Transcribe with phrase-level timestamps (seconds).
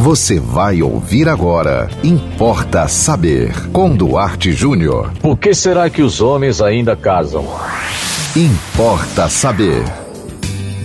[0.00, 1.86] Você vai ouvir agora.
[2.02, 3.52] Importa saber.
[3.70, 5.12] Com Duarte Júnior.
[5.20, 7.44] Por que será que os homens ainda casam?
[8.34, 9.84] Importa saber.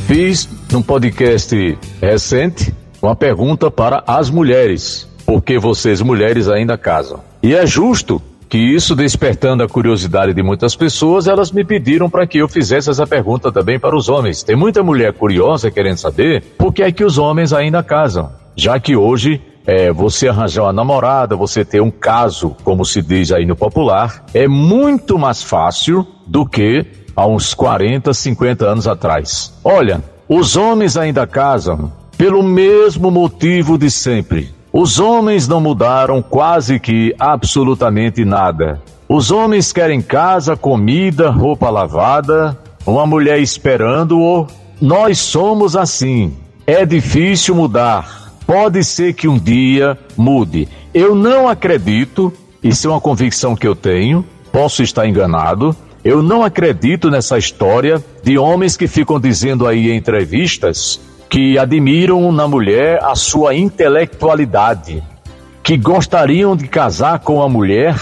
[0.06, 5.08] Fiz num podcast recente uma pergunta para as mulheres.
[5.26, 7.22] Por que vocês, mulheres, ainda casam?
[7.42, 12.28] E é justo que isso, despertando a curiosidade de muitas pessoas, elas me pediram para
[12.28, 14.44] que eu fizesse essa pergunta também para os homens.
[14.44, 18.80] Tem muita mulher curiosa querendo saber por que é que os homens ainda casam, já
[18.80, 23.46] que hoje é, você arranjar uma namorada, você ter um caso, como se diz aí
[23.46, 29.54] no popular, é muito mais fácil do que há uns 40, 50 anos atrás.
[29.64, 34.54] Olha, os homens ainda casam pelo mesmo motivo de sempre.
[34.72, 38.82] Os homens não mudaram quase que absolutamente nada.
[39.08, 44.48] Os homens querem casa, comida, roupa lavada, uma mulher esperando-o.
[44.82, 46.36] Nós somos assim.
[46.68, 48.25] É difícil mudar.
[48.46, 50.68] Pode ser que um dia mude.
[50.94, 52.32] Eu não acredito,
[52.64, 55.76] isso é uma convicção que eu tenho, posso estar enganado.
[56.04, 62.32] Eu não acredito nessa história de homens que ficam dizendo aí em entrevistas que admiram
[62.32, 65.04] na mulher a sua intelectualidade,
[65.64, 67.96] que gostariam de casar com uma mulher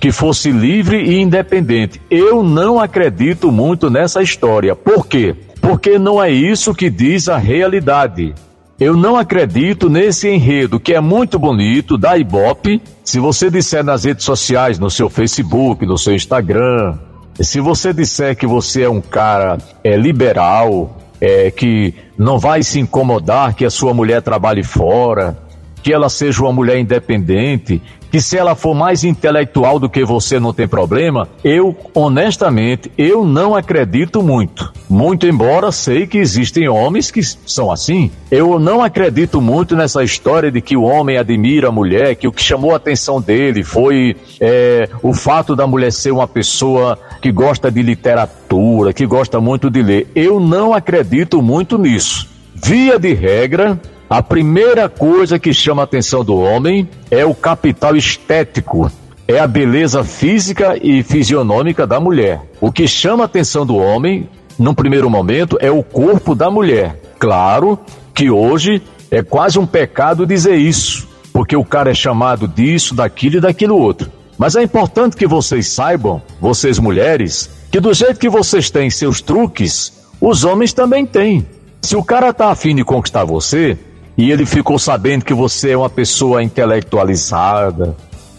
[0.00, 2.00] que fosse livre e independente.
[2.10, 4.74] Eu não acredito muito nessa história.
[4.74, 5.34] Por quê?
[5.60, 8.34] Porque não é isso que diz a realidade.
[8.80, 12.80] Eu não acredito nesse enredo que é muito bonito da Ibope.
[13.02, 16.96] Se você disser nas redes sociais, no seu Facebook, no seu Instagram,
[17.40, 22.78] se você disser que você é um cara é, liberal, é, que não vai se
[22.78, 25.36] incomodar que a sua mulher trabalhe fora,
[25.82, 30.40] que ela seja uma mulher independente, que se ela for mais intelectual do que você
[30.40, 34.72] não tem problema, eu, honestamente, eu não acredito muito.
[34.88, 38.10] Muito embora sei que existem homens que são assim.
[38.30, 42.32] Eu não acredito muito nessa história de que o homem admira a mulher, que o
[42.32, 47.30] que chamou a atenção dele foi é, o fato da mulher ser uma pessoa que
[47.30, 50.10] gosta de literatura, que gosta muito de ler.
[50.14, 52.28] Eu não acredito muito nisso.
[52.54, 53.78] Via de regra,
[54.10, 58.90] a primeira coisa que chama a atenção do homem é o capital estético,
[59.26, 62.40] é a beleza física e fisionômica da mulher.
[62.58, 64.26] O que chama a atenção do homem,
[64.58, 66.98] num primeiro momento, é o corpo da mulher.
[67.18, 67.78] Claro
[68.14, 73.36] que hoje é quase um pecado dizer isso, porque o cara é chamado disso, daquilo
[73.36, 74.10] e daquilo outro.
[74.38, 79.20] Mas é importante que vocês saibam, vocês mulheres, que do jeito que vocês têm seus
[79.20, 81.46] truques, os homens também têm.
[81.82, 83.78] Se o cara tá afim de conquistar você,
[84.18, 87.96] e ele ficou sabendo que você é uma pessoa intelectualizada,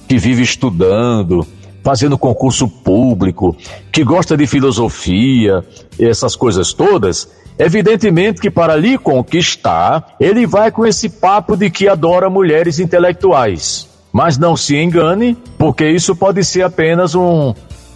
[0.09, 1.47] que vive estudando,
[1.81, 3.55] fazendo concurso público,
[3.89, 5.63] que gosta de filosofia,
[5.97, 11.87] essas coisas todas, evidentemente que para lhe conquistar, ele vai com esse papo de que
[11.87, 13.87] adora mulheres intelectuais.
[14.11, 17.53] Mas não se engane, porque isso pode ser apenas um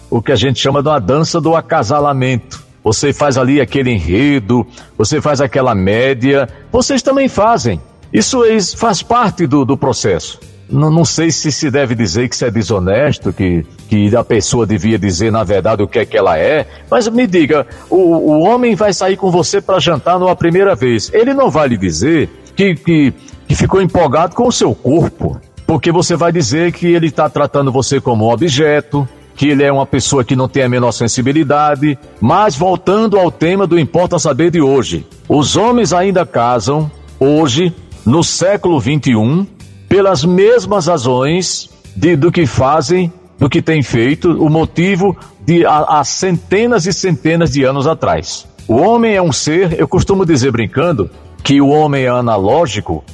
[0.08, 4.66] o que a gente chama de uma dança do acasalamento você faz ali aquele enredo,
[4.96, 7.80] você faz aquela média, vocês também fazem.
[8.12, 8.42] Isso
[8.76, 10.38] faz parte do, do processo.
[10.68, 14.66] Não, não, sei se se deve dizer que isso é desonesto, que, que a pessoa
[14.66, 18.40] devia dizer na verdade o que é que ela é, mas me diga, o, o
[18.40, 21.10] homem vai sair com você para jantar numa primeira vez.
[21.12, 23.12] Ele não vai lhe dizer que, que,
[23.46, 27.70] que ficou empolgado com o seu corpo, porque você vai dizer que ele está tratando
[27.70, 29.06] você como um objeto,
[29.36, 31.98] que ele é uma pessoa que não tem a menor sensibilidade.
[32.20, 37.74] Mas voltando ao tema do Importa Saber de hoje, os homens ainda casam, hoje,
[38.04, 39.46] no século 21,
[39.88, 46.02] pelas mesmas razões de, do que fazem, do que têm feito, o motivo de há
[46.04, 48.46] centenas e centenas de anos atrás.
[48.66, 51.10] O homem é um ser, eu costumo dizer brincando,
[51.42, 53.04] que o homem é analógico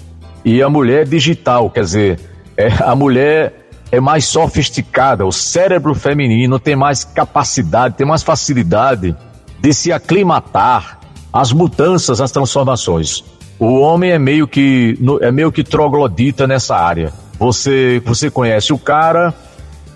[0.45, 2.21] e a mulher é digital, quer dizer,
[2.57, 3.60] é, a mulher
[3.93, 9.17] é mais sofisticada, o cérebro feminino tem mais capacidade, tem mais facilidade
[9.59, 11.01] de se aclimatar
[11.33, 13.25] às mudanças, às transformações.
[13.59, 17.13] O homem é meio que é meio que troglodita nessa área.
[17.39, 19.35] Você você conhece o cara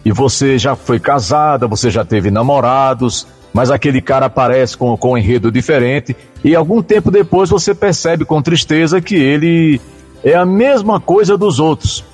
[0.05, 5.13] e você já foi casada, você já teve namorados, mas aquele cara aparece com, com
[5.13, 9.81] um enredo diferente e algum tempo depois você percebe com tristeza que ele
[10.23, 12.05] é a mesma coisa dos outros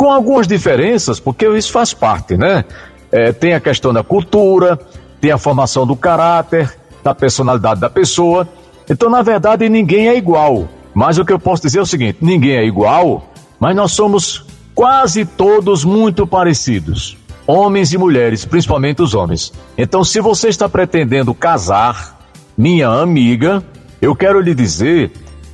[0.00, 2.64] com algumas diferenças, porque isso faz parte, né?
[3.12, 4.80] É, tem a questão da cultura,
[5.20, 6.74] tem a formação do caráter,
[7.04, 8.48] da personalidade da pessoa.
[8.88, 10.66] Então, na verdade, ninguém é igual.
[10.94, 14.46] Mas o que eu posso dizer é o seguinte: ninguém é igual, mas nós somos
[14.74, 17.18] quase todos muito parecidos.
[17.46, 19.52] Homens e mulheres, principalmente os homens.
[19.76, 22.18] Então, se você está pretendendo casar,
[22.56, 23.62] minha amiga,
[24.00, 25.12] eu quero lhe dizer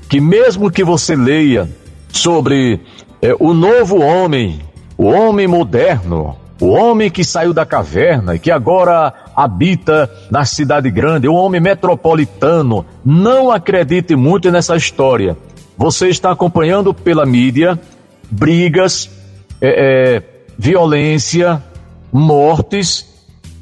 [0.08, 1.68] que mesmo que você leia
[2.12, 2.80] sobre
[3.20, 4.60] é, o novo homem,
[4.96, 10.90] o homem moderno, o homem que saiu da caverna e que agora habita na cidade
[10.90, 12.86] grande, o homem metropolitano.
[13.04, 15.36] Não acredite muito nessa história.
[15.76, 17.78] Você está acompanhando pela mídia
[18.30, 19.10] brigas,
[19.60, 20.22] é, é,
[20.58, 21.62] violência,
[22.12, 23.14] mortes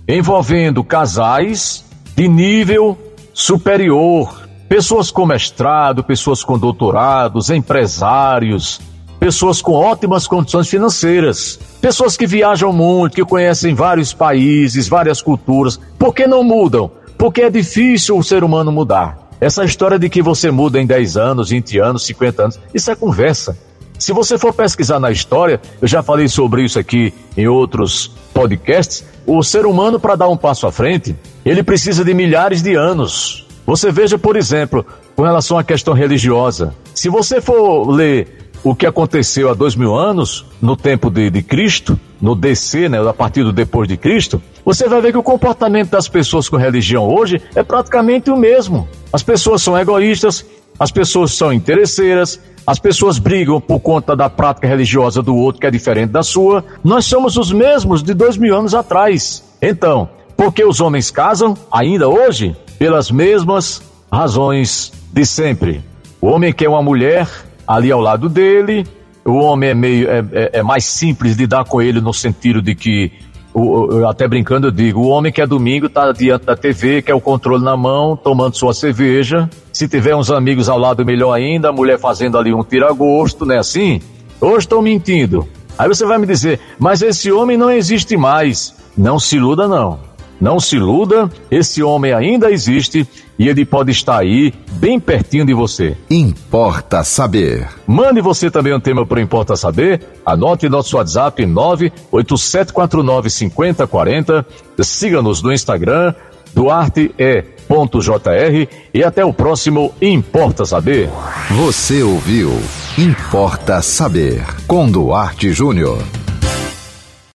[0.07, 1.85] envolvendo casais
[2.15, 2.97] de nível
[3.33, 8.81] superior, pessoas com mestrado, pessoas com doutorados, empresários,
[9.19, 15.79] pessoas com ótimas condições financeiras, pessoas que viajam muito, que conhecem vários países, várias culturas.
[15.99, 16.91] Por que não mudam?
[17.17, 19.31] Porque é difícil o ser humano mudar.
[19.41, 22.95] Essa história de que você muda em 10 anos, 20 anos, 50 anos, isso é
[22.95, 23.57] conversa.
[23.99, 29.05] Se você for pesquisar na história, eu já falei sobre isso aqui em outros podcasts,
[29.27, 33.47] o ser humano, para dar um passo à frente, ele precisa de milhares de anos.
[33.67, 34.85] Você veja, por exemplo,
[35.17, 36.75] com relação à questão religiosa.
[36.95, 41.43] Se você for ler o que aconteceu há dois mil anos, no tempo de, de
[41.43, 45.23] Cristo, no DC, né, a partir do depois de Cristo, você vai ver que o
[45.23, 48.89] comportamento das pessoas com religião hoje é praticamente o mesmo.
[49.13, 50.47] As pessoas são egoístas,
[50.79, 55.67] as pessoas são interesseiras, as pessoas brigam por conta da prática religiosa do outro que
[55.67, 56.65] é diferente da sua.
[56.83, 59.45] Nós somos os mesmos de dois mil anos atrás.
[59.61, 62.57] Então, por que os homens casam ainda hoje?
[62.79, 65.83] Pelas mesmas razões de sempre.
[66.21, 67.29] O homem quer uma mulher
[67.67, 68.87] ali ao lado dele,
[69.25, 72.61] o homem é meio é, é, é mais simples de dar com ele no sentido
[72.61, 73.13] de que
[73.55, 77.15] o, até brincando eu digo, o homem que é domingo tá diante da TV, quer
[77.15, 79.49] o controle na mão, tomando sua cerveja.
[79.73, 83.59] Se tiver uns amigos ao lado, melhor ainda, a mulher fazendo ali um tira-gosto, né
[83.59, 84.01] assim?
[84.41, 85.47] Hoje estou mentindo.
[85.79, 88.75] Aí você vai me dizer, mas esse homem não existe mais.
[88.97, 90.01] Não se iluda, não.
[90.41, 93.09] Não se iluda, esse homem ainda existe
[93.39, 95.97] e ele pode estar aí, bem pertinho de você.
[96.11, 97.69] Importa saber.
[97.87, 100.01] Mande você também um tema para Importa Saber.
[100.25, 104.45] Anote nosso WhatsApp 987495040.
[104.81, 106.15] Siga-nos no Instagram,
[106.55, 111.09] duarte.jr e até o próximo Importa Saber.
[111.51, 112.51] Você ouviu
[112.99, 115.99] Importa Saber com Duarte Júnior.